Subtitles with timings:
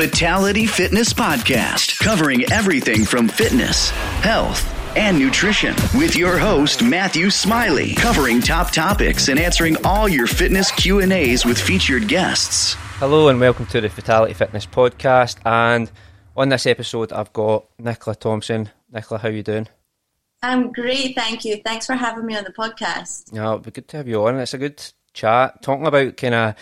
[0.00, 3.90] Fatality Fitness Podcast, covering everything from fitness,
[4.22, 10.26] health, and nutrition with your host Matthew Smiley, covering top topics and answering all your
[10.26, 12.76] fitness Q&As with featured guests.
[12.96, 15.92] Hello and welcome to the Fatality Fitness Podcast and
[16.34, 18.70] on this episode I've got Nicola Thompson.
[18.90, 19.68] Nicola, how you doing?
[20.42, 21.60] I'm great, thank you.
[21.62, 23.34] Thanks for having me on the podcast.
[23.34, 24.40] Yeah, it'll be good to have you on.
[24.40, 24.82] It's a good
[25.12, 26.54] chat talking about kind of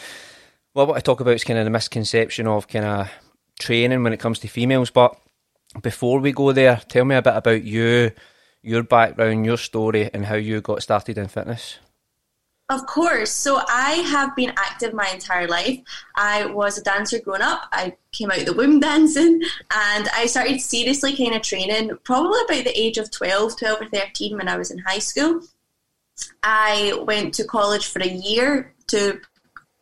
[0.74, 3.10] well, what I talk about is kind of the misconception of kind of
[3.58, 4.90] training when it comes to females.
[4.90, 5.18] But
[5.82, 8.12] before we go there, tell me a bit about you,
[8.62, 11.78] your background, your story, and how you got started in fitness.
[12.70, 13.30] Of course.
[13.30, 15.80] So I have been active my entire life.
[16.16, 17.62] I was a dancer growing up.
[17.72, 19.40] I came out the womb dancing
[19.74, 23.88] and I started seriously kind of training probably about the age of 12, 12 or
[23.88, 25.40] 13 when I was in high school.
[26.42, 29.20] I went to college for a year to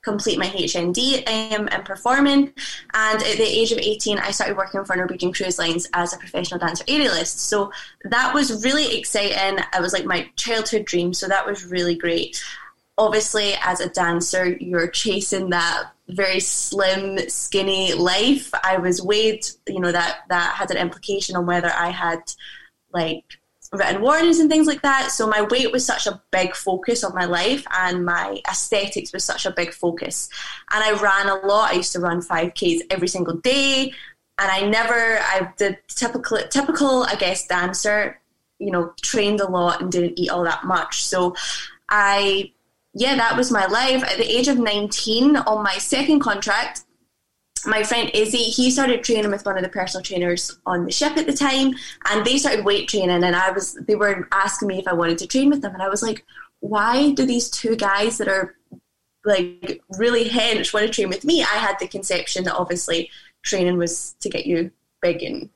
[0.07, 2.53] complete my HND um, in performing.
[2.95, 6.17] And at the age of 18, I started working for Norwegian Cruise Lines as a
[6.17, 7.39] professional dancer aerialist.
[7.39, 7.73] So
[8.05, 9.59] that was really exciting.
[9.59, 11.13] It was like my childhood dream.
[11.13, 12.41] So that was really great.
[12.97, 18.53] Obviously, as a dancer, you're chasing that very slim, skinny life.
[18.63, 22.21] I was weighed, you know, that, that had an implication on whether I had
[22.93, 23.25] like
[23.73, 25.11] written warnings and things like that.
[25.11, 29.25] So my weight was such a big focus of my life, and my aesthetics was
[29.25, 30.29] such a big focus.
[30.73, 31.73] And I ran a lot.
[31.73, 33.93] I used to run five k's every single day,
[34.39, 35.19] and I never.
[35.21, 38.21] I did typical, typical, I guess, dancer.
[38.59, 41.05] You know, trained a lot and didn't eat all that much.
[41.05, 41.35] So
[41.89, 42.53] I.
[42.99, 44.03] Yeah, that was my life.
[44.03, 46.86] At the age of 19, on my second contract,
[47.67, 51.17] my friend Izzy, he started training with one of the personal trainers on the ship
[51.17, 51.75] at the time,
[52.11, 53.25] and they started weight training.
[53.25, 55.83] And I was, they were asking me if I wanted to train with them, and
[55.83, 56.25] I was like,
[56.61, 58.55] why do these two guys that are
[59.25, 61.43] like really hench want to train with me?
[61.43, 63.11] I had the conception that obviously
[63.43, 64.71] training was to get you
[65.03, 65.51] big and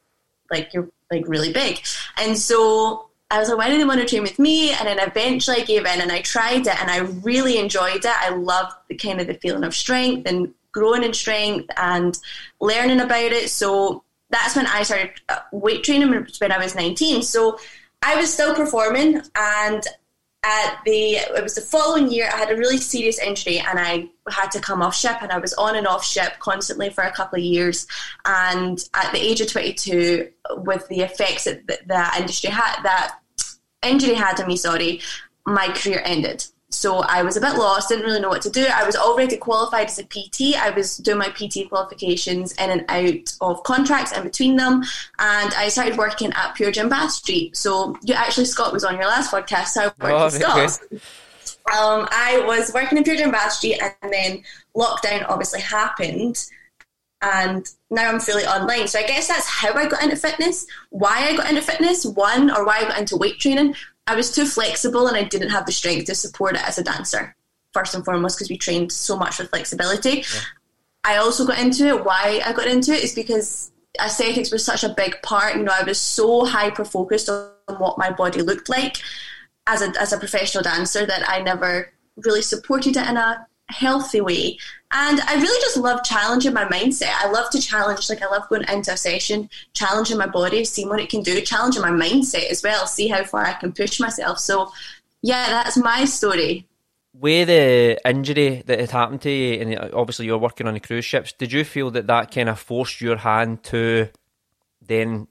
[0.50, 1.80] like you're like really big,
[2.18, 4.72] and so I was like, why do they want to train with me?
[4.72, 8.06] And then eventually I gave in and I tried it and I really enjoyed it.
[8.06, 12.18] I loved the kind of the feeling of strength and growing in strength and
[12.60, 13.50] learning about it.
[13.50, 17.22] So that's when I started uh, weight training when I was 19.
[17.22, 17.58] So
[18.02, 19.82] I was still performing and
[20.42, 24.08] at the it was the following year I had a really serious injury and I
[24.30, 27.12] had to come off ship and I was on and off ship constantly for a
[27.12, 27.86] couple of years
[28.24, 33.18] and at the age of 22 with the effects that the industry had that
[33.84, 35.02] injury had on me sorry
[35.44, 38.64] my career ended so I was a bit lost, didn't really know what to do.
[38.72, 40.56] I was already qualified as a PT.
[40.56, 44.82] I was doing my PT qualifications in and out of contracts in between them.
[45.18, 47.56] And I started working at Pure Gym Bath Street.
[47.56, 49.68] So you actually, Scott was on your last podcast.
[49.68, 50.80] So I worked oh, with Scott.
[50.92, 54.42] Um, I was working in Pure Gym Bath Street and then
[54.76, 56.46] lockdown obviously happened
[57.22, 58.88] and now I'm fully online.
[58.88, 60.66] So I guess that's how I got into fitness.
[60.90, 63.74] Why I got into fitness, one, or why I got into weight training.
[64.06, 66.84] I was too flexible and I didn't have the strength to support it as a
[66.84, 67.36] dancer,
[67.72, 70.24] first and foremost, because we trained so much with flexibility.
[70.34, 70.40] Yeah.
[71.04, 72.04] I also got into it.
[72.04, 73.72] Why I got into it is because
[74.02, 75.56] aesthetics was such a big part.
[75.56, 78.96] You know, I was so hyper focused on what my body looked like
[79.66, 84.20] as a, as a professional dancer that I never really supported it in a healthy
[84.20, 84.58] way.
[84.92, 87.14] And I really just love challenging my mindset.
[87.18, 90.88] I love to challenge, like, I love going into a session, challenging my body, seeing
[90.88, 94.00] what it can do, challenging my mindset as well, see how far I can push
[94.00, 94.40] myself.
[94.40, 94.72] So,
[95.22, 96.66] yeah, that's my story.
[97.12, 100.80] With the injury that had happened to you, and uh, obviously you're working on the
[100.80, 104.08] cruise ships, did you feel that that kind of forced your hand to
[104.82, 105.28] then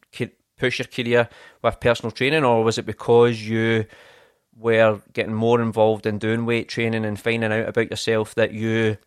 [0.57, 1.27] push your career
[1.61, 3.85] with personal training, or was it because you
[4.59, 8.97] were getting more involved in doing weight training and finding out about yourself that you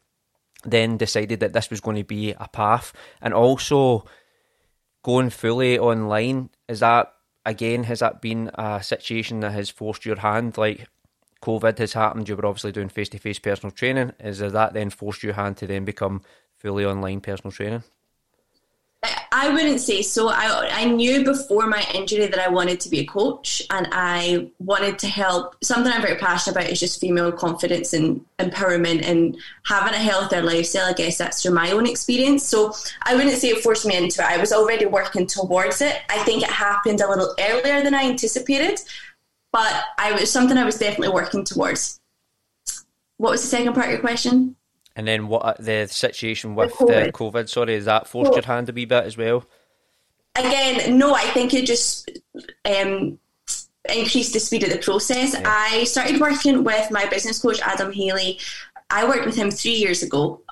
[0.64, 2.92] then decided that this was going to be a path.
[3.20, 4.04] And also
[5.02, 7.12] going fully online is that
[7.44, 10.56] again has that been a situation that has forced your hand?
[10.56, 10.88] Like
[11.42, 14.12] covid has happened you were obviously doing face-to-face personal training.
[14.20, 16.22] Is that then forced your hand to then become
[16.56, 17.82] fully online personal training
[19.04, 20.28] I wouldn't say so.
[20.28, 24.48] I, I knew before my injury that I wanted to be a coach and I
[24.60, 25.56] wanted to help.
[25.64, 30.42] Something I'm very passionate about is just female confidence and empowerment and having a healthier
[30.42, 30.88] lifestyle.
[30.88, 32.44] I guess that's through my own experience.
[32.46, 34.28] So I wouldn't say it forced me into it.
[34.28, 36.00] I was already working towards it.
[36.08, 38.80] I think it happened a little earlier than I anticipated,
[39.50, 41.98] but I was something I was definitely working towards.
[43.16, 44.54] What was the second part of your question?
[44.94, 48.32] And then what uh, the situation with the COVID, the COVID sorry, is that forced
[48.32, 49.44] your hand a wee bit as well?
[50.36, 52.10] Again, no, I think it just
[52.64, 53.18] um,
[53.88, 55.34] increased the speed of the process.
[55.34, 55.42] Yeah.
[55.46, 58.38] I started working with my business coach, Adam Haley.
[58.90, 60.42] I worked with him three years ago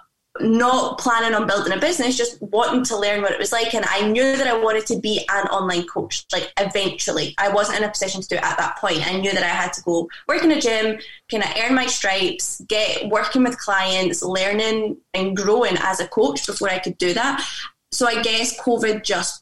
[0.42, 3.74] not planning on building a business, just wanting to learn what it was like.
[3.74, 7.34] And I knew that I wanted to be an online coach, like eventually.
[7.38, 9.06] I wasn't in a position to do it at that point.
[9.06, 10.98] I knew that I had to go work in a gym,
[11.30, 16.46] kind of earn my stripes, get working with clients, learning and growing as a coach
[16.46, 17.46] before I could do that.
[17.92, 19.39] So I guess COVID just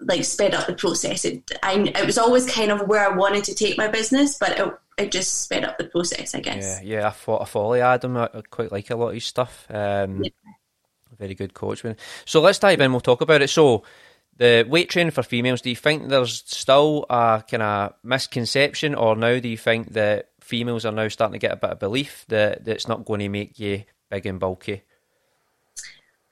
[0.00, 1.24] like sped up the process.
[1.24, 4.58] It, I, it was always kind of where I wanted to take my business, but
[4.58, 6.80] it, it just sped up the process, I guess.
[6.82, 7.06] Yeah, yeah.
[7.08, 8.16] I thought I follow Adam.
[8.16, 9.66] I quite like a lot of his stuff.
[9.70, 10.30] Um, yeah.
[11.18, 11.84] Very good coach.
[12.24, 12.92] So let's dive in.
[12.92, 13.50] We'll talk about it.
[13.50, 13.82] So
[14.40, 15.60] the weight training for females.
[15.60, 20.30] Do you think there's still a kind of misconception, or now do you think that
[20.40, 23.20] females are now starting to get a bit of belief that, that it's not going
[23.20, 24.82] to make you big and bulky?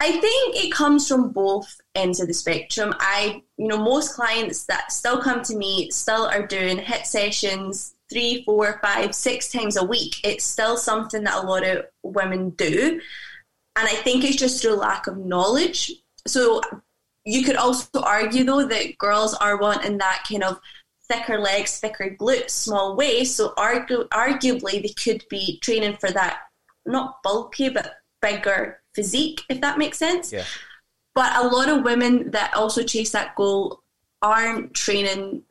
[0.01, 2.95] I think it comes from both ends of the spectrum.
[3.01, 7.95] I, you know, most clients that still come to me still are doing HIIT sessions
[8.09, 10.17] three, four, five, six times a week.
[10.25, 13.01] It's still something that a lot of women do.
[13.77, 15.93] And I think it's just through lack of knowledge.
[16.27, 16.61] So
[17.25, 20.61] you could also argue, though, that girls are wanting that kind of
[21.09, 23.37] thicker legs, thicker glutes, small waist.
[23.37, 26.39] So argu- arguably, they could be training for that,
[26.87, 30.33] not bulky, but bigger physique, if that makes sense.
[30.33, 30.45] Yeah.
[31.15, 33.83] But a lot of women that also chase that goal
[34.21, 35.45] aren't training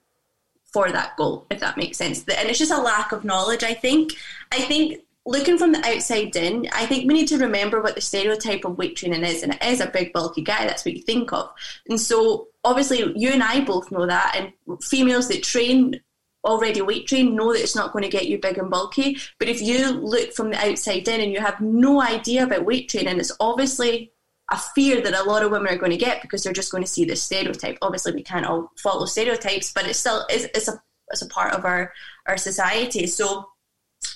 [0.74, 2.26] for that goal, if that makes sense.
[2.28, 4.14] And it's just a lack of knowledge, I think.
[4.52, 8.02] I think looking from the outside in, I think we need to remember what the
[8.02, 10.66] stereotype of weight training is, and it is a big, bulky guy.
[10.66, 11.50] That's what you think of.
[11.88, 16.02] And so, obviously, you and I both know that, and females that train
[16.48, 19.18] already weight train know that it's not going to get you big and bulky.
[19.40, 22.90] But if you look from the outside in and you have no idea about weight
[22.90, 24.12] training, it's obviously
[24.50, 26.84] a fear that a lot of women are going to get because they're just going
[26.84, 27.78] to see this stereotype.
[27.82, 31.54] Obviously, we can't all follow stereotypes, but it's still it's, it's a it's a part
[31.54, 31.94] of our
[32.28, 33.08] our society.
[33.08, 33.50] So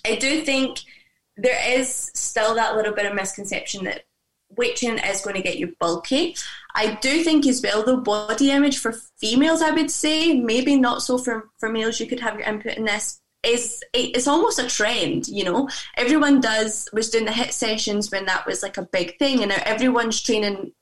[0.05, 0.79] I do think
[1.37, 4.03] there is still that little bit of misconception that
[4.57, 6.35] weight training is going to get you bulky.
[6.75, 11.01] I do think as well, though, body image for females, I would say, maybe not
[11.01, 14.67] so for, for males, you could have your input in this, is it's almost a
[14.67, 15.67] trend, you know.
[15.97, 19.49] Everyone does was doing the HIIT sessions when that was like a big thing, and
[19.49, 20.73] now everyone's training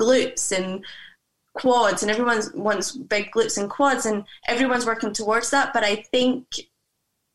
[0.00, 0.84] glutes and
[1.54, 5.72] quads, and everyone wants big glutes and quads, and everyone's working towards that.
[5.74, 6.46] But I think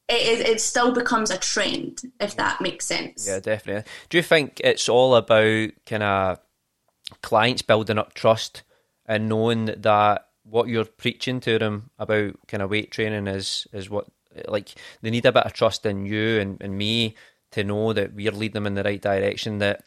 [0.08, 3.28] it, it still becomes a trend, if that makes sense.
[3.28, 3.90] Yeah, definitely.
[4.10, 6.40] Do you think it's all about kind of
[7.22, 8.64] clients building up trust
[9.06, 13.90] and knowing that what you're preaching to them about kind of weight training is is
[13.90, 14.06] what
[14.48, 17.16] like they need a bit of trust in you and, and me
[17.52, 19.84] to know that we're leading them in the right direction that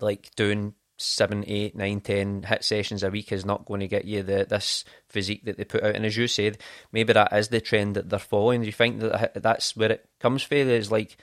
[0.00, 4.04] like doing seven, eight, nine, ten HIIT sessions a week is not going to get
[4.04, 5.94] you the this physique that they put out.
[5.94, 6.58] And as you said,
[6.92, 8.60] maybe that is the trend that they're following.
[8.60, 10.58] Do you think that that's where it comes from?
[10.58, 11.16] Is like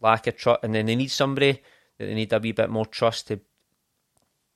[0.00, 1.60] lack of trust, and then they need somebody
[1.98, 3.40] that they need a wee bit more trust to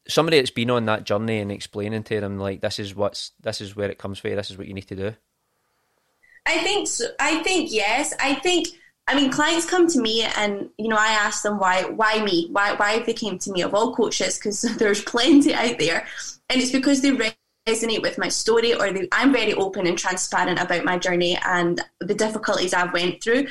[0.08, 3.61] somebody that's been on that journey and explaining to them like this is what's this
[3.61, 4.34] is where it comes from.
[4.34, 5.14] This is what you need to do.
[6.46, 7.06] I think so.
[7.19, 8.14] I think yes.
[8.20, 8.69] I think
[9.06, 12.49] I mean, clients come to me and, you know, I ask them why, why me?
[12.52, 14.38] Why, why have they came to me of all coaches?
[14.38, 16.06] Because there's plenty out there.
[16.49, 17.11] And it's because they
[17.67, 21.81] resonate with my story or they, I'm very open and transparent about my journey and
[22.00, 23.49] the difficulties I've went through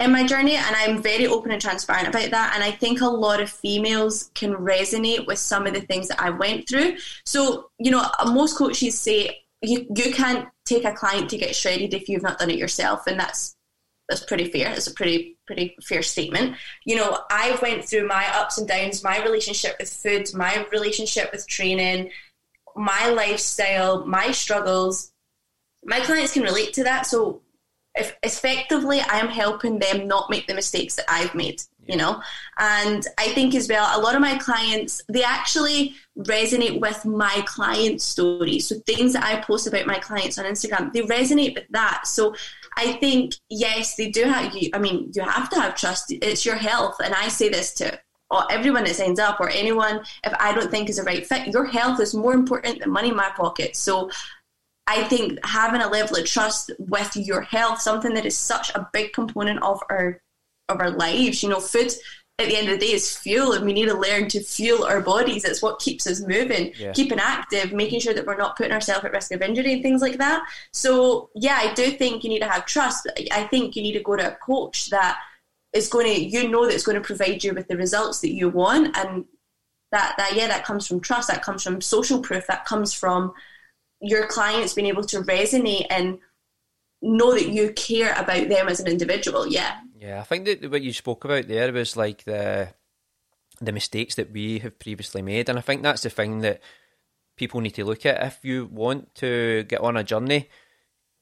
[0.00, 0.56] in my journey.
[0.56, 2.52] And I'm very open and transparent about that.
[2.54, 6.20] And I think a lot of females can resonate with some of the things that
[6.20, 6.96] I went through.
[7.24, 11.94] So, you know, most coaches say, you, you can't take a client to get shredded
[11.94, 13.06] if you've not done it yourself.
[13.06, 13.56] And that's
[14.10, 14.72] that's pretty fair.
[14.72, 16.56] It's a pretty pretty fair statement.
[16.84, 21.30] You know, I went through my ups and downs, my relationship with food, my relationship
[21.32, 22.10] with training,
[22.74, 25.12] my lifestyle, my struggles.
[25.84, 27.06] My clients can relate to that.
[27.06, 27.42] So
[27.94, 32.22] if effectively I am helping them not make the mistakes that I've made, you know.
[32.58, 37.42] And I think as well, a lot of my clients they actually resonate with my
[37.46, 38.68] client stories.
[38.68, 42.06] So things that I post about my clients on Instagram, they resonate with that.
[42.06, 42.34] So
[42.76, 44.54] I think yes, they do have.
[44.54, 46.12] You, I mean, you have to have trust.
[46.12, 47.98] It's your health, and I say this to
[48.30, 51.48] or everyone that signs up or anyone if I don't think is a right fit.
[51.48, 53.74] Your health is more important than money in my pocket.
[53.74, 54.08] So
[54.86, 58.88] I think having a level of trust with your health, something that is such a
[58.92, 60.20] big component of our
[60.70, 61.42] of our lives.
[61.42, 61.92] You know, food
[62.40, 64.84] at the end of the day is fuel and we need to learn to fuel
[64.84, 65.44] our bodies.
[65.44, 66.92] It's what keeps us moving yeah.
[66.92, 70.00] keeping active making sure that we're not putting ourselves at risk of injury and things
[70.00, 70.46] like that.
[70.72, 73.08] So yeah i do think you need to have trust.
[73.30, 75.18] I think you need to go to a coach that
[75.72, 78.32] is going to you know that it's going to provide you with the results that
[78.32, 78.96] you want.
[78.96, 79.26] And
[79.92, 81.28] that that yeah that comes from trust.
[81.28, 82.46] That comes from social proof.
[82.46, 83.34] That comes from
[84.00, 86.18] your clients being able to resonate and
[87.02, 90.80] know that you care about them as an individual yeah yeah, I think that what
[90.82, 92.70] you spoke about there was like the
[93.60, 95.50] the mistakes that we have previously made.
[95.50, 96.62] And I think that's the thing that
[97.36, 98.22] people need to look at.
[98.24, 100.48] If you want to get on a journey,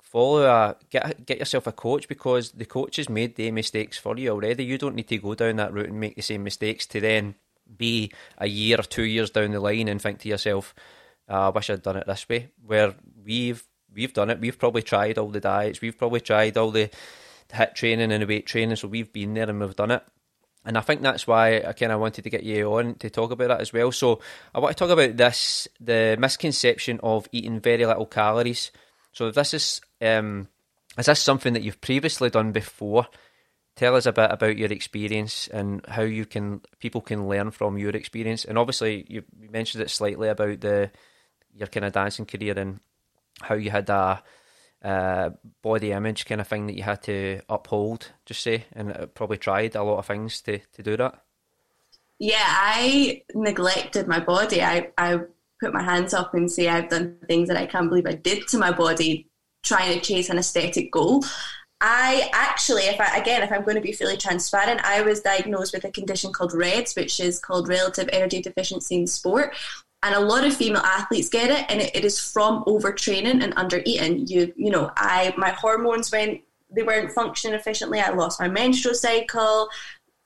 [0.01, 4.17] follow a get get yourself a coach because the coach has made the mistakes for
[4.17, 4.65] you already.
[4.65, 7.35] You don't need to go down that route and make the same mistakes to then
[7.77, 10.73] be a year or two years down the line and think to yourself,
[11.29, 12.95] oh, "I wish I'd done it this way." Where
[13.25, 13.67] we've
[13.99, 16.88] we've done it, we've probably tried all the diets, we've probably tried all the
[17.52, 20.02] HIIT training and the weight training, so we've been there and we've done it.
[20.64, 23.31] And I think that's why I kind of wanted to get you on to talk
[23.31, 23.90] about that as well.
[23.90, 24.21] So
[24.55, 28.71] I want to talk about this the misconception of eating very little calories.
[29.12, 30.49] So this is um,
[30.99, 33.07] is this something that you've previously done before?
[33.76, 37.78] Tell us a bit about your experience and how you can people can learn from
[37.78, 38.45] your experience.
[38.45, 40.90] And obviously, you mentioned it slightly about the
[41.55, 42.81] your kind of dancing career and
[43.42, 44.23] how you had a
[44.83, 45.30] uh,
[45.62, 49.75] body image kind of thing that you had to uphold, just say, and probably tried
[49.75, 51.23] a lot of things to, to do that.
[52.18, 54.62] Yeah, I neglected my body.
[54.62, 55.21] I, I
[55.61, 58.49] put my hands up and say I've done things that I can't believe I did
[58.49, 59.28] to my body
[59.62, 61.25] trying to chase an aesthetic goal.
[61.80, 65.75] I actually, if I again, if I'm going to be fully transparent, I was diagnosed
[65.75, 69.54] with a condition called REDS, which is called relative energy deficiency in sport,
[70.02, 73.55] and a lot of female athletes get it and it, it is from overtraining and
[73.57, 74.28] undereating.
[74.28, 76.40] You you know i my hormones went
[76.71, 78.00] they weren't functioning efficiently.
[78.00, 79.69] I lost my menstrual cycle.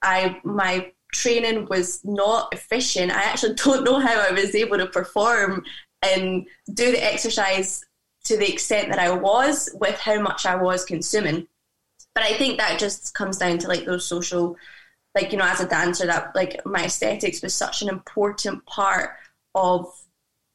[0.01, 3.11] I my training was not efficient.
[3.11, 5.63] I actually don't know how i was able to perform
[6.01, 7.83] and do the exercise
[8.25, 11.47] to the extent that i was with how much i was consuming.
[12.13, 14.55] But i think that just comes down to like those social
[15.15, 19.11] like you know as a dancer that like my aesthetics was such an important part
[19.55, 19.87] of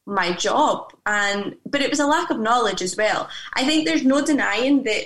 [0.09, 0.93] my job.
[1.07, 3.29] And but it was a lack of knowledge as well.
[3.55, 5.05] I think there's no denying that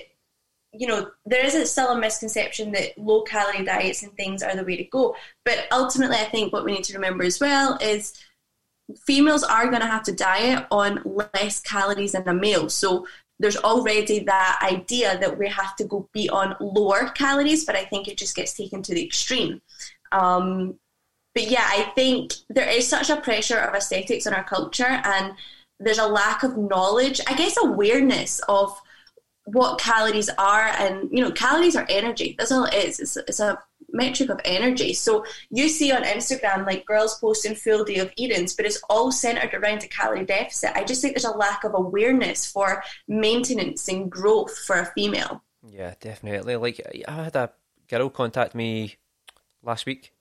[0.72, 4.64] you know there is still a misconception that low calorie diets and things are the
[4.64, 5.16] way to go.
[5.44, 8.14] But ultimately i think what we need to remember as well is
[9.04, 12.68] females are going to have to diet on less calories than a male.
[12.68, 13.06] So
[13.38, 17.84] there's already that idea that we have to go be on lower calories but i
[17.84, 19.60] think it just gets taken to the extreme.
[20.12, 20.78] Um,
[21.34, 25.34] but yeah, I think there is such a pressure of aesthetics in our culture, and
[25.80, 28.78] there's a lack of knowledge, I guess, awareness of
[29.44, 32.34] what calories are, and you know, calories are energy.
[32.38, 33.00] That's all it is.
[33.00, 33.58] It's, it's a
[33.92, 34.94] metric of energy.
[34.94, 39.12] So you see on Instagram like girls posting full day of eatings, but it's all
[39.12, 40.72] centered around a calorie deficit.
[40.74, 45.42] I just think there's a lack of awareness for maintenance and growth for a female.
[45.66, 46.56] Yeah, definitely.
[46.56, 47.50] Like I had a
[47.88, 48.96] girl contact me
[49.62, 50.12] last week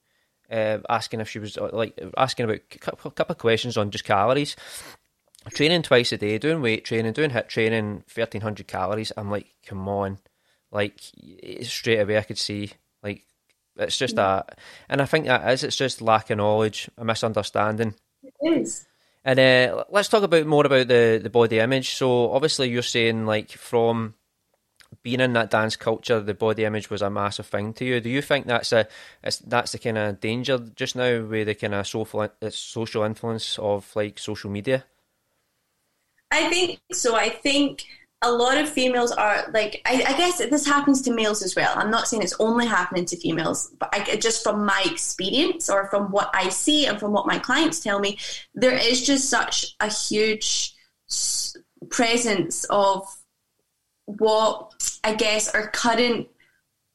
[0.52, 4.04] uh, asking if she was uh, like asking about a couple of questions on just
[4.04, 4.56] calories.
[5.54, 9.10] Training twice a day, doing weight training, doing HIIT training, thirteen hundred calories.
[9.16, 10.18] I'm like, come on,
[10.70, 11.00] like
[11.62, 12.70] straight away I could see
[13.02, 13.24] like
[13.76, 17.94] it's just that, and I think that is it's just lack of knowledge, a misunderstanding.
[18.22, 18.86] It is.
[19.24, 21.94] And uh, let's talk about more about the the body image.
[21.94, 24.14] So obviously you're saying like from
[25.02, 28.00] being in that dance culture, the body image was a massive thing to you.
[28.00, 28.86] Do you think that's a
[29.22, 33.58] that's the kind of danger just now with the kind of social uh, social influence
[33.58, 34.84] of like social media?
[36.30, 37.14] I think so.
[37.14, 37.84] I think
[38.22, 41.72] a lot of females are like I, I, guess this happens to males as well.
[41.76, 45.88] I'm not saying it's only happening to females, but I, just from my experience or
[45.88, 48.18] from what I see and from what my clients tell me,
[48.54, 50.74] there is just such a huge
[51.90, 53.06] presence of
[54.06, 54.72] what
[55.04, 56.28] I guess our current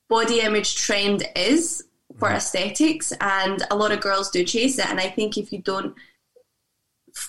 [0.09, 1.83] body image trend is
[2.17, 2.37] for mm-hmm.
[2.37, 5.95] aesthetics and a lot of girls do chase it and I think if you don't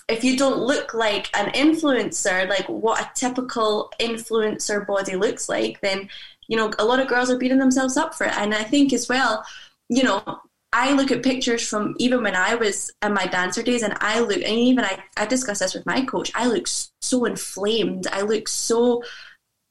[0.07, 5.81] if you don't look like an influencer like what a typical influencer body looks like
[5.81, 6.09] then
[6.47, 8.93] you know a lot of girls are beating themselves up for it and I think
[8.93, 9.43] as well
[9.89, 13.81] you know I look at pictures from even when I was in my dancer days,
[13.81, 16.31] and I look, and even I, I discuss this with my coach.
[16.35, 18.05] I look so inflamed.
[18.05, 19.03] I look so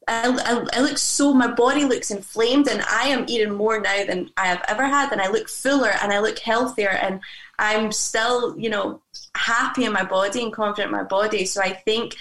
[0.08, 4.04] I, I, I, look so my body looks inflamed and i am eating more now
[4.04, 7.20] than i have ever had and i look fuller and i look healthier and
[7.58, 9.02] i'm still you know
[9.34, 11.44] happy in my body and confident in my body.
[11.44, 12.16] So i think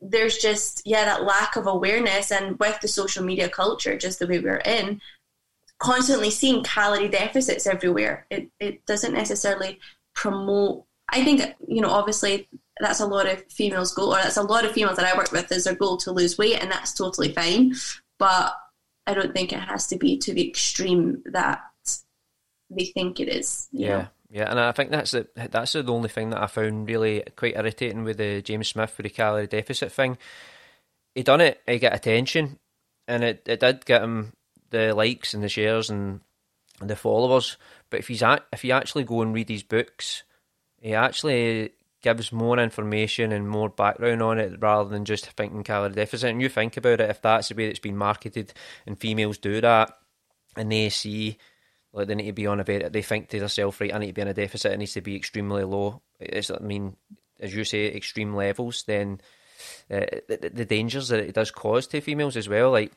[0.00, 4.26] there's just yeah that lack of awareness and with the social media culture just the
[4.26, 5.00] way we're in
[5.78, 8.26] constantly seeing calorie deficits everywhere.
[8.30, 9.78] It, it doesn't necessarily
[10.14, 12.48] promote i think you know obviously
[12.80, 15.32] that's a lot of females' goal, or that's a lot of females that I work
[15.32, 17.74] with is their goal to lose weight, and that's totally fine.
[18.18, 18.54] But
[19.06, 21.62] I don't think it has to be to the extreme that
[22.70, 23.68] they think it is.
[23.72, 23.88] Yeah.
[23.88, 24.08] Know?
[24.32, 27.56] Yeah, and I think that's the that's the only thing that I found really quite
[27.56, 30.18] irritating with the James Smith with the calorie deficit thing.
[31.16, 32.60] He done it, he got attention,
[33.08, 34.32] and it, it did get him
[34.70, 36.20] the likes and the shares and
[36.80, 37.56] the followers.
[37.90, 40.22] But if he's at, if you actually go and read his books,
[40.80, 41.72] he actually
[42.02, 46.30] gives more information and more background on it rather than just thinking calorie deficit.
[46.30, 48.52] And you think about it, if that's the way it's been marketed
[48.86, 49.92] and females do that
[50.56, 51.38] and they see
[51.92, 54.08] like they need to be on a bit, they think to themselves, right, I need
[54.08, 56.02] to be in a deficit, it needs to be extremely low.
[56.20, 56.96] It's, I mean,
[57.40, 59.20] as you say, extreme levels, then
[59.90, 62.92] uh, the, the dangers that it does cause to females as well, like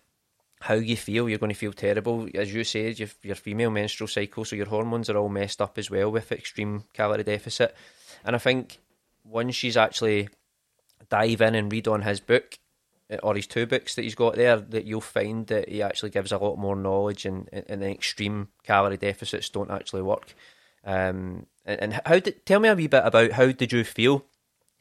[0.62, 2.28] how you feel, you're going to feel terrible.
[2.36, 5.78] As you said, your, your female menstrual cycle, so your hormones are all messed up
[5.78, 7.76] as well with extreme calorie deficit.
[8.24, 8.78] And I think
[9.24, 10.30] once she's actually
[11.10, 12.58] dive in and read on his book
[13.12, 16.10] uh, or his two books that he's got there, that you'll find that he actually
[16.10, 20.34] gives a lot more knowledge and, and the extreme calorie deficits don't actually work.
[20.84, 24.26] Um, and, and how did tell me a wee bit about how did you feel?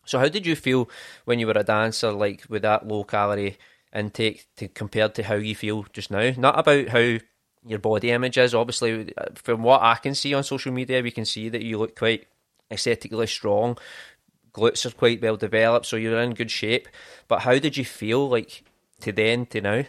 [0.05, 0.89] So how did you feel
[1.25, 3.59] when you were a dancer, like with that low calorie
[3.95, 6.33] intake, to compared to how you feel just now?
[6.37, 7.19] Not about how
[7.65, 8.55] your body image is.
[8.55, 11.79] Obviously, uh, from what I can see on social media, we can see that you
[11.79, 12.27] look quite
[12.71, 13.79] aesthetically strong
[14.55, 16.89] glutes are quite well developed, so you're in good shape.
[17.29, 18.65] But how did you feel like
[19.01, 19.85] to then to now?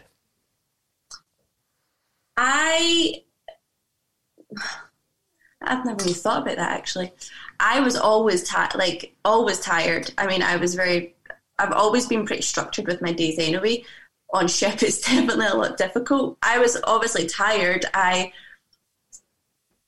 [2.37, 3.23] I
[5.61, 7.11] I've never really thought about that actually.
[7.59, 10.11] I was always tired, like always tired.
[10.17, 11.15] I mean, I was very.
[11.59, 13.83] I've always been pretty structured with my days anyway.
[14.33, 16.37] On ship, it's definitely a lot difficult.
[16.41, 17.85] I was obviously tired.
[17.93, 18.33] I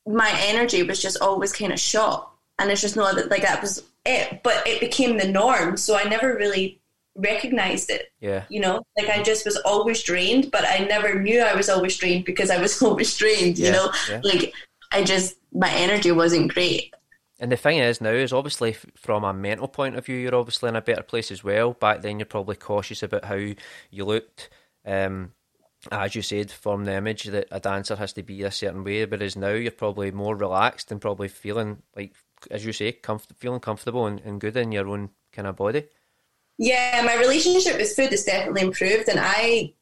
[0.07, 3.61] my energy was just always kind of shot, and it's just not that like that
[3.61, 5.77] was it, but it became the norm.
[5.77, 6.79] So I never really
[7.15, 8.11] recognized it.
[8.19, 8.43] Yeah.
[8.49, 11.97] You know, like I just was always drained, but I never knew I was always
[11.97, 13.91] drained because I was always drained, you yeah, know?
[14.09, 14.21] Yeah.
[14.23, 14.53] Like
[14.91, 16.93] I just, my energy wasn't great.
[17.39, 20.69] And the thing is now is obviously from a mental point of view, you're obviously
[20.69, 21.73] in a better place as well.
[21.73, 24.49] Back then, you're probably cautious about how you looked.
[24.85, 25.33] Um,
[25.91, 29.05] as you said, from the image that a dancer has to be a certain way,
[29.05, 32.15] whereas now you're probably more relaxed and probably feeling like
[32.51, 32.99] as you say,
[33.37, 35.85] feeling comfortable and, and good in your own kind of body.
[36.57, 39.73] Yeah, my relationship with food has definitely improved, and I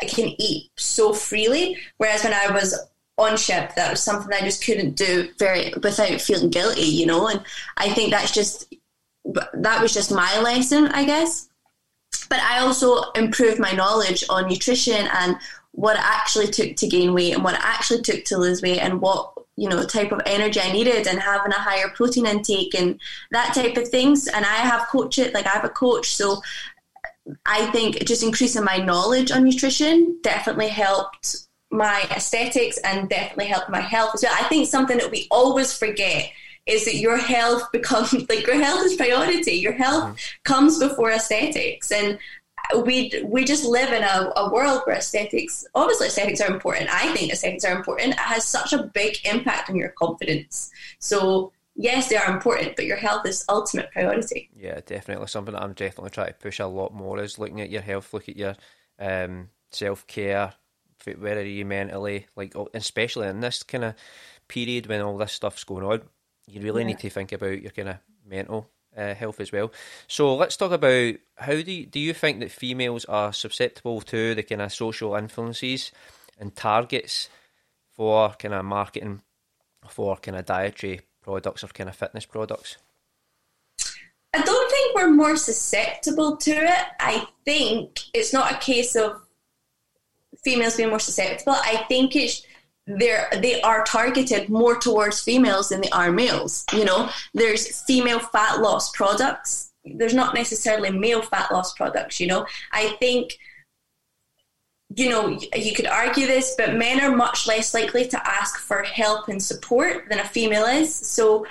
[0.00, 1.76] I can eat so freely.
[1.96, 2.78] Whereas when I was
[3.16, 7.28] on ship, that was something I just couldn't do very without feeling guilty, you know.
[7.28, 7.42] And
[7.76, 8.72] I think that's just
[9.24, 11.48] that was just my lesson, I guess.
[12.28, 15.36] But I also improved my knowledge on nutrition and
[15.72, 18.80] what it actually took to gain weight and what it actually took to lose weight
[18.80, 22.74] and what you know type of energy I needed and having a higher protein intake
[22.74, 23.00] and
[23.32, 24.28] that type of things.
[24.28, 26.40] And I have coached it, like I have a coach, so
[27.44, 33.68] I think just increasing my knowledge on nutrition definitely helped my aesthetics and definitely helped
[33.68, 34.34] my health as well.
[34.34, 36.30] I think something that we always forget
[36.66, 39.52] is that your health becomes like your health is priority.
[39.52, 40.14] Your health mm-hmm.
[40.44, 42.18] comes before aesthetics, and
[42.84, 46.88] we we just live in a, a world where aesthetics obviously aesthetics are important.
[46.92, 48.10] I think aesthetics are important.
[48.10, 50.70] It has such a big impact on your confidence.
[50.98, 54.50] So yes they are important but your health is ultimate priority.
[54.54, 57.70] Yeah definitely something that i'm definitely trying to push a lot more is looking at
[57.70, 58.54] your health look at your
[58.98, 60.52] um, self-care
[61.16, 63.94] where are you mentally like especially in this kind of
[64.48, 66.02] period when all this stuff's going on
[66.48, 66.88] you really yeah.
[66.88, 69.72] need to think about your kind of mental uh, health as well.
[70.06, 74.34] So let's talk about how do you, do you think that females are susceptible to
[74.34, 75.92] the kind of social influences
[76.38, 77.28] and targets
[77.92, 79.22] for kind of marketing
[79.88, 82.76] for kind of dietary products or kind of fitness products?
[84.34, 86.86] I don't think we're more susceptible to it.
[87.00, 89.22] I think it's not a case of
[90.44, 91.54] females being more susceptible.
[91.54, 92.42] I think it's
[92.88, 96.64] they're they are targeted more towards females than they are males.
[96.72, 99.70] You know, there's female fat loss products.
[99.84, 102.18] There's not necessarily male fat loss products.
[102.18, 103.38] You know, I think
[104.96, 108.82] you know, you could argue this, but men are much less likely to ask for
[108.82, 110.94] help and support than a female is.
[110.94, 111.46] So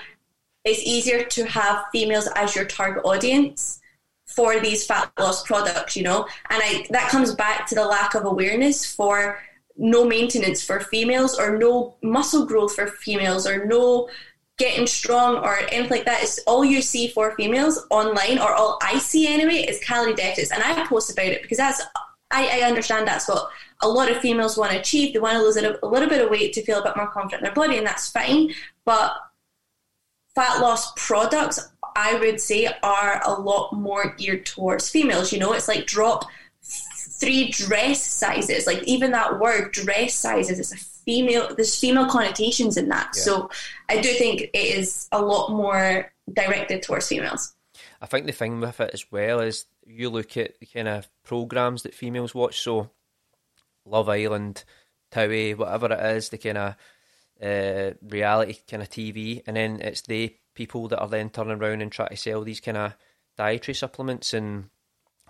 [0.66, 3.80] it's easier to have females as your target audience
[4.26, 6.28] for these fat loss products, you know.
[6.50, 9.40] And I that comes back to the lack of awareness for
[9.78, 14.10] no maintenance for females or no muscle growth for females or no
[14.58, 16.24] getting strong or anything like that.
[16.24, 20.52] It's all you see for females online or all I see anyway is calorie deficits.
[20.52, 21.82] And I post about it because that's
[22.32, 23.50] I, I understand that's what
[23.82, 25.14] a lot of females want to achieve.
[25.14, 27.08] They want to lose a, a little bit of weight to feel a bit more
[27.08, 28.54] confident in their body, and that's fine.
[28.84, 29.16] But
[30.36, 35.32] fat loss products, I would say, are a lot more geared towards females.
[35.32, 36.26] You know, it's like drop
[37.20, 38.68] three dress sizes.
[38.68, 41.54] Like even that word dress sizes is a female.
[41.56, 43.14] There's female connotations in that.
[43.16, 43.22] Yeah.
[43.22, 43.50] So
[43.90, 47.54] I do think it is a lot more directed towards females.
[48.02, 51.08] I think the thing with it as well is you look at the kind of
[51.24, 52.62] programs that females watch.
[52.62, 52.92] So
[53.86, 54.64] Love Island,
[55.12, 56.76] Towie, whatever it is, the kind of
[57.42, 61.82] uh, reality kind of TV, and then it's the people that are then turning around
[61.82, 62.94] and trying to sell these kind of
[63.38, 64.70] dietary supplements and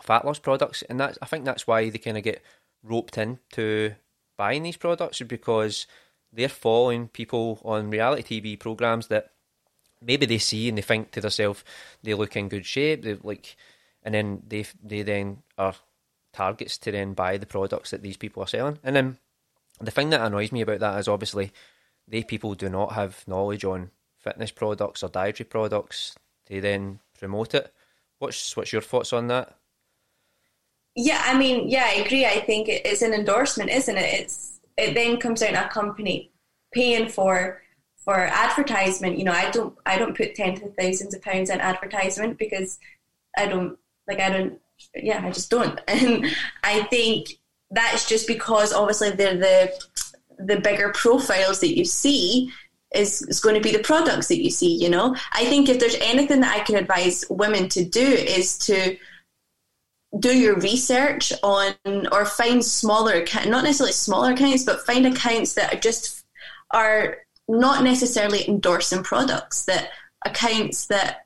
[0.02, 2.42] fat loss products, and that's I think that's why they kind of get
[2.84, 3.96] roped into
[4.38, 5.88] buying these products because
[6.32, 9.32] they're following people on reality TV programs that
[10.02, 11.64] maybe they see and they think to themselves
[12.04, 13.56] they look in good shape, they like,
[14.04, 15.76] and then they they then are
[16.34, 19.18] targets to then buy the products that these people are selling, and then
[19.80, 21.52] the thing that annoys me about that is obviously
[22.08, 26.16] they people do not have knowledge on fitness products or dietary products.
[26.48, 27.74] They then promote it.
[28.20, 29.56] What's what's your thoughts on that?
[30.98, 32.26] Yeah, I mean, yeah, I agree.
[32.26, 34.22] I think it's an endorsement, isn't it?
[34.22, 36.32] It's it then comes to a company
[36.74, 37.62] paying for
[38.04, 39.20] for advertisement.
[39.20, 42.80] You know, I don't I don't put tens of thousands of pounds in advertisement because
[43.38, 44.60] I don't like I don't
[44.96, 45.80] yeah I just don't.
[45.88, 46.26] And
[46.64, 47.28] I think
[47.70, 49.72] that's just because obviously they're the
[50.40, 52.52] the bigger profiles that you see
[52.96, 54.76] is, is going to be the products that you see.
[54.76, 58.58] You know, I think if there's anything that I can advise women to do is
[58.60, 58.98] to
[60.20, 61.76] do your research on
[62.12, 66.26] or find smaller not necessarily smaller accounts but find accounts that are just
[66.72, 67.18] are
[67.48, 69.90] not necessarily endorsing products that
[70.26, 71.26] accounts that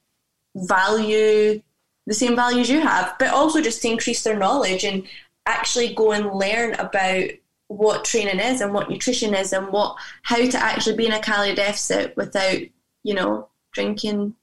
[0.55, 1.61] value
[2.07, 5.07] the same values you have but also just to increase their knowledge and
[5.45, 7.23] actually go and learn about
[7.67, 11.21] what training is and what nutrition is and what how to actually be in a
[11.21, 12.57] calorie deficit without
[13.03, 14.35] you know drinking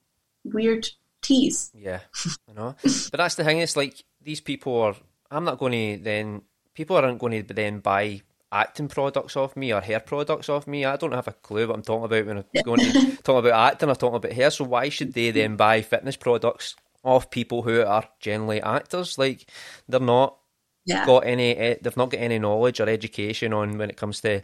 [0.44, 0.88] weird
[1.20, 1.70] teas.
[1.74, 2.01] Yeah
[2.48, 2.74] i know.
[3.11, 4.94] But that's the thing it's like these people are.
[5.30, 6.42] I'm not going to then.
[6.74, 8.20] People aren't going to then buy
[8.52, 10.84] acting products off me or hair products off me.
[10.84, 13.72] I don't have a clue what I'm talking about when I'm going to talk about
[13.72, 14.50] acting or talking about hair.
[14.50, 19.16] So why should they then buy fitness products off people who are generally actors?
[19.16, 19.46] Like
[19.88, 20.36] they're not
[20.84, 21.06] yeah.
[21.06, 21.56] got any.
[21.56, 24.42] Eh, they've not got any knowledge or education on when it comes to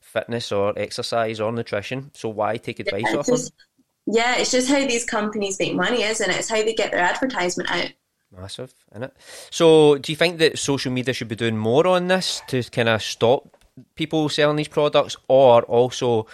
[0.00, 2.10] fitness or exercise or nutrition.
[2.14, 4.14] So why take advice yeah, off just, them?
[4.14, 6.36] Yeah, it's just how these companies make money, isn't it?
[6.36, 7.92] It's how they get their advertisement out
[8.30, 9.16] massive in it.
[9.50, 12.88] So, do you think that social media should be doing more on this to kind
[12.88, 13.56] of stop
[13.94, 16.26] people selling these products, or also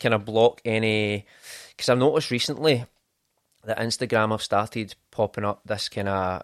[0.00, 1.26] kind of block any?
[1.70, 2.84] Because I've noticed recently
[3.64, 6.42] that Instagram have started popping up this kind of.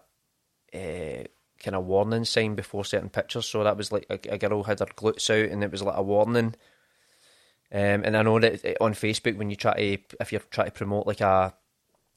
[0.74, 1.24] Uh,
[1.62, 3.46] kind of warning sign before certain pictures.
[3.46, 5.96] So that was like a, a girl had her glutes out, and it was like
[5.96, 6.54] a warning.
[7.72, 10.66] Um, and I know that eh, on Facebook, when you try to, if you're trying
[10.66, 11.54] to promote like a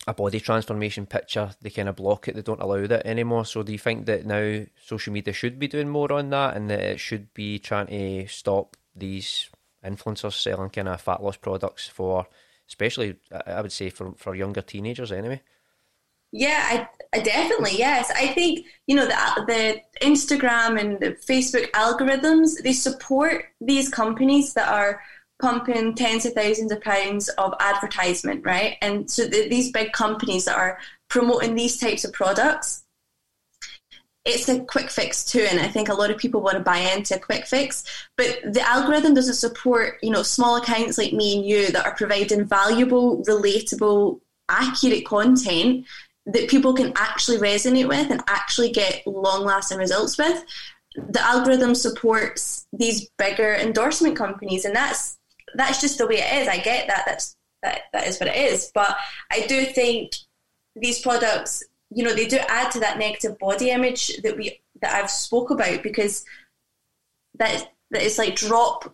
[0.08, 2.36] a body transformation picture, they kind of block it.
[2.36, 3.46] They don't allow that anymore.
[3.46, 6.70] So do you think that now social media should be doing more on that, and
[6.70, 9.50] that it should be trying to stop these
[9.84, 12.28] influencers selling kind of fat loss products for,
[12.68, 13.16] especially
[13.46, 15.42] I would say for for younger teenagers anyway.
[16.32, 18.12] Yeah, I, I definitely yes.
[18.12, 24.54] I think you know the the Instagram and the Facebook algorithms they support these companies
[24.54, 25.02] that are
[25.42, 28.78] pumping tens of thousands of pounds of advertisement, right?
[28.82, 32.84] And so the, these big companies that are promoting these types of products,
[34.24, 36.78] it's a quick fix too, and I think a lot of people want to buy
[36.78, 37.84] into a quick fix.
[38.18, 41.96] But the algorithm doesn't support, you know, small accounts like me and you that are
[41.96, 44.20] providing valuable, relatable,
[44.50, 45.86] accurate content
[46.26, 50.44] that people can actually resonate with and actually get long lasting results with.
[50.96, 55.15] The algorithm supports these bigger endorsement companies, and that's
[55.56, 56.48] that's just the way it is.
[56.48, 57.04] I get that.
[57.06, 58.72] That's that that is what it is.
[58.74, 58.96] But
[59.32, 60.12] I do think
[60.76, 64.94] these products, you know, they do add to that negative body image that we that
[64.94, 66.26] I've spoke about because
[67.40, 68.94] that that is like drop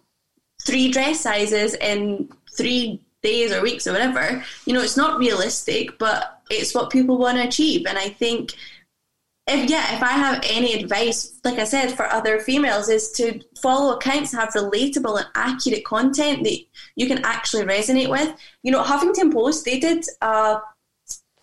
[0.65, 4.43] three dress sizes in three days or weeks or whatever.
[4.65, 7.85] You know, it's not realistic, but it's what people want to achieve.
[7.87, 8.55] And I think
[9.51, 13.41] if yeah, if I have any advice, like I said, for other females, is to
[13.61, 16.57] follow accounts have relatable and accurate content that
[16.95, 18.33] you can actually resonate with.
[18.63, 20.59] You know, Huffington Post they did uh,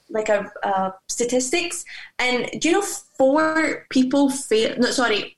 [0.09, 1.85] like a, uh, statistics,
[2.19, 4.77] and do you know four people fail?
[4.79, 5.37] No, sorry,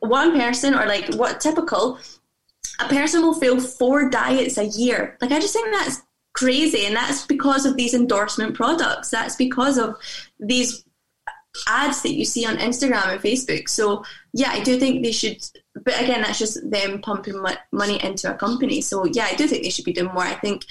[0.00, 1.98] one person or like what typical
[2.80, 5.18] a person will fail four diets a year.
[5.20, 6.02] Like I just think that's
[6.32, 9.10] crazy, and that's because of these endorsement products.
[9.10, 9.96] That's because of
[10.40, 10.84] these
[11.66, 13.68] ads that you see on Instagram and Facebook.
[13.68, 15.44] So yeah, I do think they should.
[15.74, 18.80] But again, that's just them pumping money into a company.
[18.80, 20.24] So yeah, I do think they should be doing more.
[20.24, 20.64] I think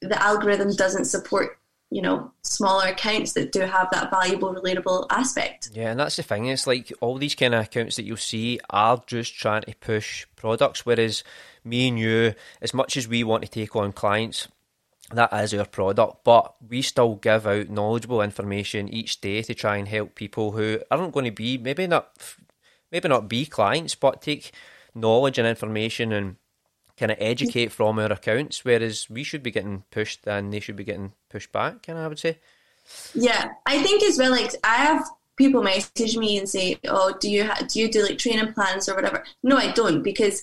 [0.00, 1.58] the algorithm doesn't support
[1.90, 6.22] you know smaller accounts that do have that valuable relatable aspect yeah and that's the
[6.22, 9.74] thing it's like all these kind of accounts that you'll see are just trying to
[9.76, 11.24] push products whereas
[11.64, 14.48] me and you as much as we want to take on clients
[15.12, 19.76] that is our product, but we still give out knowledgeable information each day to try
[19.76, 22.10] and help people who aren't going to be maybe not
[22.92, 24.52] maybe not be clients, but take
[24.94, 26.36] knowledge and information and
[26.98, 30.76] kind of educate from our accounts, whereas we should be getting pushed and they should
[30.76, 31.84] be getting pushed back.
[31.84, 32.38] Kind of, I would say.
[33.14, 34.32] Yeah, I think as well.
[34.32, 35.04] Like I have
[35.36, 38.88] people message me and say, "Oh, do you ha- do you do like training plans
[38.88, 40.42] or whatever?" No, I don't because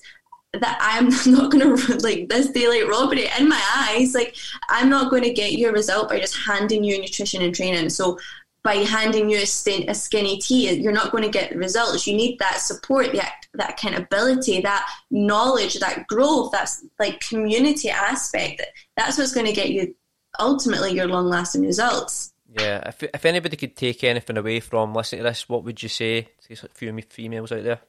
[0.61, 4.13] that I'm not going to like this daylight robbery in my eyes.
[4.13, 4.35] Like
[4.69, 7.89] I'm not going to get your result by just handing you nutrition and training.
[7.89, 8.17] So
[8.65, 12.07] by handing you a, a skinny tea, you're not going to get the results.
[12.07, 18.63] You need that support, that that accountability, that knowledge, that growth, that's like community aspect.
[18.97, 19.93] That's what's going to get you
[20.39, 22.33] ultimately your long lasting results.
[22.59, 25.89] Yeah, if if anybody could take anything away from listening to this, what would you
[25.89, 27.79] say to a few females out there?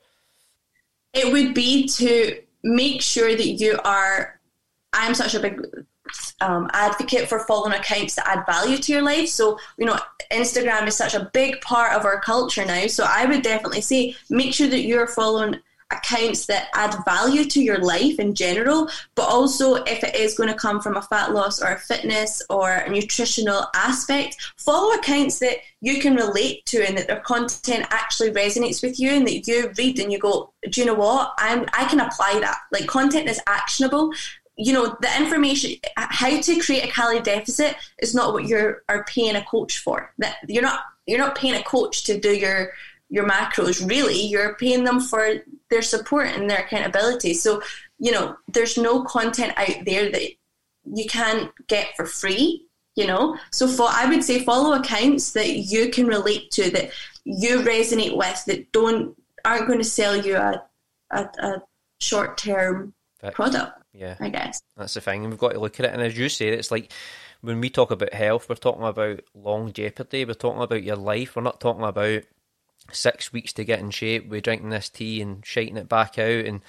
[1.15, 4.41] It would be to make sure that you are.
[4.93, 5.61] I'm such a big
[6.41, 9.29] um, advocate for following accounts that add value to your life.
[9.29, 9.99] So, you know,
[10.33, 12.87] Instagram is such a big part of our culture now.
[12.87, 17.63] So, I would definitely say make sure that you're following accounts that add value to
[17.63, 21.33] your life in general, but also if it is going to come from a fat
[21.33, 26.87] loss or a fitness or a nutritional aspect, follow accounts that you can relate to
[26.87, 30.53] and that their content actually resonates with you and that you read and you go,
[30.71, 31.35] do you know what?
[31.39, 32.59] I'm I can apply that.
[32.73, 34.13] Like content is actionable
[34.57, 39.05] you know the information how to create a calorie deficit is not what you're are
[39.05, 42.73] paying a coach for that you're not you're not paying a coach to do your
[43.09, 45.37] your macros really you're paying them for
[45.71, 47.63] their support and their accountability so
[47.99, 50.31] you know there's no content out there that
[50.93, 52.65] you can't get for free
[52.95, 56.91] you know so for i would say follow accounts that you can relate to that
[57.25, 60.63] you resonate with that don't aren't going to sell you a
[61.11, 61.63] a, a
[61.99, 62.93] short term
[63.33, 65.25] product yeah, I guess that's the thing.
[65.25, 66.93] We've got to look at it, and as you say, it's like
[67.41, 70.25] when we talk about health, we're talking about longevity.
[70.25, 71.35] We're talking about your life.
[71.35, 72.23] We're not talking about
[72.93, 74.29] six weeks to get in shape.
[74.29, 76.61] We're drinking this tea and shiting it back out, and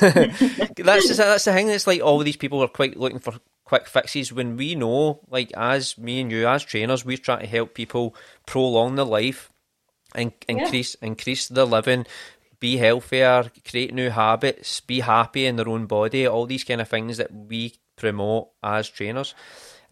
[0.00, 1.68] that's just, that's the thing.
[1.68, 5.52] It's like all these people are quite looking for quick fixes when we know, like
[5.56, 8.14] as me and you as trainers, we're trying to help people
[8.46, 9.50] prolong their life
[10.14, 12.04] and increase increase their living
[12.60, 16.88] be healthier, create new habits, be happy in their own body, all these kind of
[16.88, 19.34] things that we promote as trainers.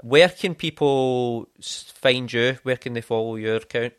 [0.02, 2.58] Where can people find you?
[2.62, 3.94] Where can they follow your account?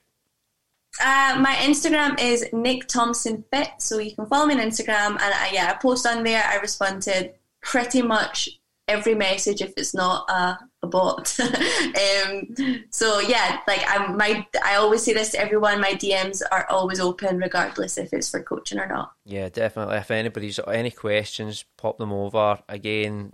[1.02, 5.20] Uh, my Instagram is Nick Thompson Fit, so you can follow me on Instagram, and
[5.22, 6.44] I, yeah, I post on there.
[6.44, 8.50] I respond to pretty much
[8.88, 11.38] every message if it's not a, bot.
[11.40, 12.56] um,
[12.90, 15.82] so yeah, like I'm my I always say this to everyone.
[15.82, 19.12] My DMs are always open, regardless if it's for coaching or not.
[19.26, 19.98] Yeah, definitely.
[19.98, 22.60] If anybody's any questions, pop them over.
[22.70, 23.34] Again,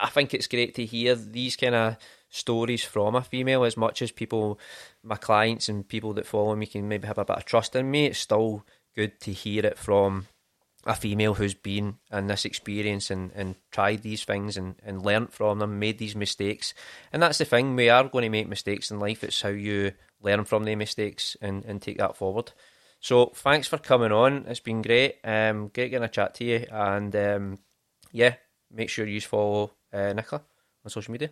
[0.00, 1.96] I think it's great to hear these kind of
[2.30, 3.64] stories from a female.
[3.64, 4.58] As much as people,
[5.02, 7.90] my clients and people that follow me can maybe have a bit of trust in
[7.90, 8.64] me, it's still
[8.96, 10.26] good to hear it from
[10.86, 15.32] a female who's been in this experience and, and tried these things and, and learnt
[15.32, 16.72] from them, made these mistakes.
[17.12, 19.22] And that's the thing, we are going to make mistakes in life.
[19.22, 22.52] It's how you learn from the mistakes and, and take that forward.
[23.00, 24.46] So thanks for coming on.
[24.46, 25.16] It's been great.
[25.24, 26.66] Um, great getting a chat to you.
[26.70, 27.58] And um,
[28.12, 28.34] yeah,
[28.70, 30.42] make sure you follow uh, Nicola
[30.84, 31.30] on social media.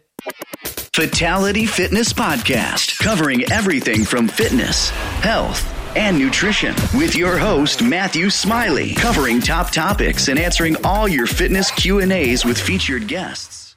[0.98, 8.94] Fatality Fitness Podcast, covering everything from fitness, health, and nutrition with your host Matthew Smiley,
[8.94, 13.67] covering top topics and answering all your fitness Q&As with featured guests.